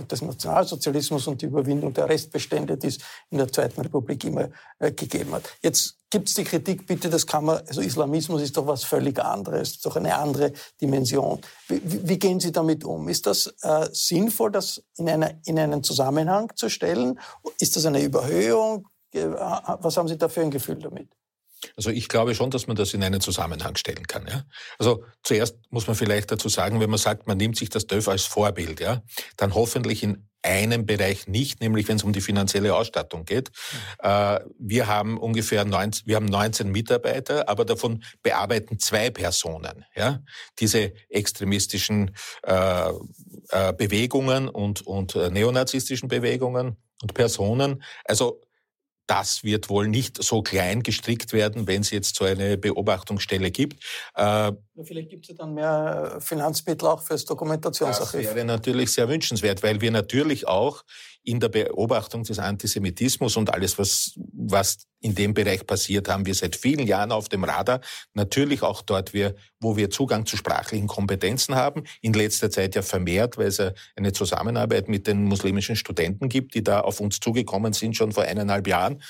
[0.09, 4.47] des, Nationalsozialismus und die Überwindung der Restbestände, die es in der Zweiten Republik immer
[4.79, 5.43] äh, gegeben hat.
[5.61, 9.19] Jetzt gibt es die Kritik, bitte, das kann man, also Islamismus ist doch was völlig
[9.19, 11.41] anderes, ist doch eine andere Dimension.
[11.67, 13.09] Wie, wie gehen Sie damit um?
[13.09, 17.19] Ist das äh, sinnvoll, das in, einer, in einen Zusammenhang zu stellen?
[17.59, 18.87] Ist das eine Überhöhung?
[19.11, 21.09] Äh, was haben Sie da für ein Gefühl damit?
[21.75, 24.27] Also ich glaube schon, dass man das in einen Zusammenhang stellen kann.
[24.27, 24.43] Ja?
[24.77, 28.07] Also zuerst muss man vielleicht dazu sagen, wenn man sagt, man nimmt sich das DÖF
[28.07, 29.01] als Vorbild, ja,
[29.37, 33.51] dann hoffentlich in einem Bereich nicht, nämlich wenn es um die finanzielle Ausstattung geht.
[34.01, 40.21] Äh, wir haben ungefähr 19, wir haben 19 Mitarbeiter, aber davon bearbeiten zwei Personen ja,
[40.59, 42.89] diese extremistischen äh,
[43.49, 47.83] äh, Bewegungen und, und äh, neonazistischen Bewegungen und Personen.
[48.05, 48.41] Also
[49.09, 53.83] das wird wohl nicht so klein gestrickt werden, wenn es jetzt so eine Beobachtungsstelle gibt.
[54.15, 54.51] Äh,
[54.83, 58.25] Vielleicht gibt es ja dann mehr äh, Finanzmittel auch fürs Dokumentationsarchiv.
[58.27, 60.83] Das wäre natürlich sehr wünschenswert, weil wir natürlich auch
[61.23, 66.33] in der Beobachtung des Antisemitismus und alles, was, was in dem Bereich passiert, haben wir
[66.33, 67.81] seit vielen Jahren auf dem Radar.
[68.13, 69.13] Natürlich auch dort,
[69.59, 71.83] wo wir Zugang zu sprachlichen Kompetenzen haben.
[72.01, 76.55] In letzter Zeit ja vermehrt, weil es ja eine Zusammenarbeit mit den muslimischen Studenten gibt,
[76.55, 79.01] die da auf uns zugekommen sind, schon vor eineinhalb Jahren.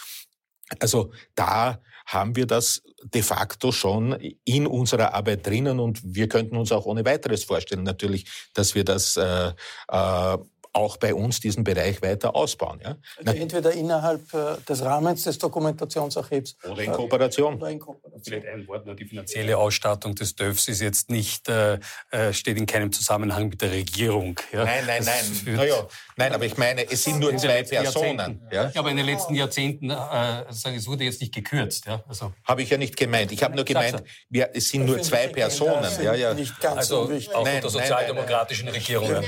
[0.79, 4.13] Also da haben wir das de facto schon
[4.45, 8.83] in unserer Arbeit drinnen und wir könnten uns auch ohne weiteres vorstellen, natürlich, dass wir
[8.83, 9.51] das äh,
[9.87, 10.37] äh,
[10.73, 12.79] auch bei uns diesen Bereich weiter ausbauen.
[12.83, 12.97] Ja?
[13.25, 17.55] Also entweder innerhalb äh, des Rahmens des Dokumentationsarchivs oder in Kooperation.
[17.55, 18.21] Oder in Kooperation.
[18.23, 21.79] Vielleicht ein Wort nur, die finanzielle Ausstattung des DÖFs ist jetzt nicht, äh,
[22.11, 24.39] äh, steht in keinem Zusammenhang mit der Regierung.
[24.51, 24.65] Ja?
[24.65, 25.55] Nein, nein, nein.
[25.55, 28.41] Naja, nein, aber ich meine, es sind nur zwei Personen.
[28.51, 28.71] Ja?
[28.75, 31.85] aber in den letzten Jahrzehnten, äh, es wurde jetzt nicht gekürzt.
[31.87, 32.03] Ja?
[32.07, 32.33] Also.
[32.43, 33.31] Habe ich ja nicht gemeint.
[33.31, 35.89] Ich habe nur gemeint, wir, es sind nur zwei Personen.
[36.03, 36.33] Ja, ja.
[36.33, 39.23] Nicht ganz also auch nein, unter sozialdemokratischen nein, nein, Regierungen.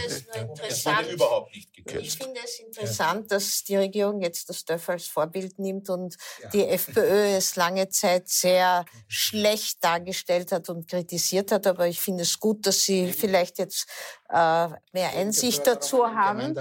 [0.67, 2.05] Es wurde überhaupt nicht gekürzt.
[2.05, 6.17] Ich finde es interessant, dass die Regierung jetzt das DÖF als Vorbild nimmt und
[6.53, 11.67] die FPÖ es lange Zeit sehr schlecht dargestellt hat und kritisiert hat.
[11.67, 13.87] Aber ich finde es gut, dass sie vielleicht jetzt
[14.31, 16.55] mehr Einsicht dazu haben.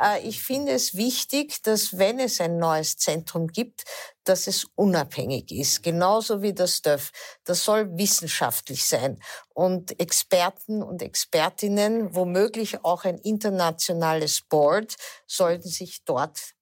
[0.00, 3.84] Äh, ich finde es wichtig, dass wenn es ein neues Zentrum gibt,
[4.24, 7.10] dass es unabhängig ist, genauso wie das DÖF.
[7.44, 9.18] Das soll wissenschaftlich sein.
[9.52, 14.96] Und Experten und Expertinnen, womöglich auch ein internationales Board,
[15.26, 16.53] sollten sich dort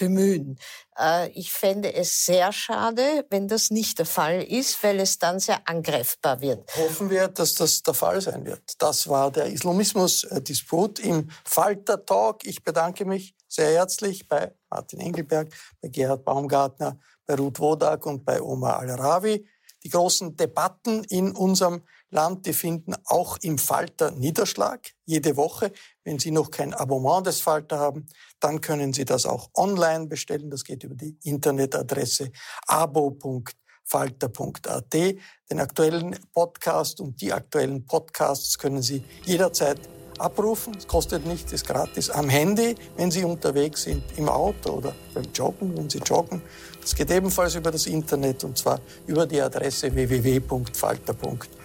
[0.00, 0.58] bemühen.
[0.98, 5.38] Äh, ich fände es sehr schade, wenn das nicht der Fall ist, weil es dann
[5.38, 6.74] sehr angreifbar wird.
[6.76, 8.62] Hoffen wir, dass das der Fall sein wird.
[8.78, 12.46] Das war der Islamismus-Disput im Falter-Talk.
[12.46, 18.24] Ich bedanke mich sehr herzlich bei Martin Engelberg, bei Gerhard Baumgartner, bei Ruth Wodak und
[18.24, 19.46] bei Omar Al-Rawi.
[19.84, 25.70] Die großen Debatten in unserem Land, die finden auch im Falter Niederschlag jede Woche.
[26.04, 28.06] Wenn Sie noch kein Abonnement des Falter haben,
[28.40, 30.50] dann können Sie das auch online bestellen.
[30.50, 32.32] Das geht über die Internetadresse
[32.66, 34.92] abo.falter.at.
[34.92, 39.78] Den aktuellen Podcast und die aktuellen Podcasts können Sie jederzeit
[40.18, 40.74] abrufen.
[40.76, 45.26] Es kostet nichts, ist gratis am Handy, wenn Sie unterwegs sind, im Auto oder beim
[45.32, 46.42] Joggen, wenn Sie joggen.
[46.82, 51.59] Es geht ebenfalls über das Internet und zwar über die Adresse www.falter.at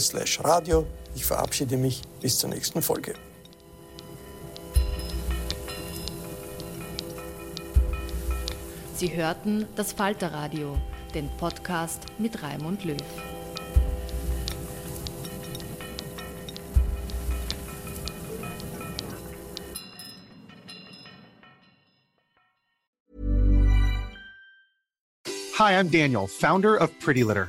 [0.00, 0.86] slash radio.
[1.14, 3.14] Ich verabschiede mich bis zur nächsten Folge.
[8.94, 10.76] Sie hörten das Falterradio,
[11.14, 12.96] den Podcast mit Raimund Löw.
[25.58, 27.48] Hi, I'm Daniel, founder of Pretty Litter.